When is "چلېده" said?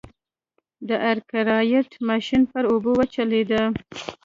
3.15-3.63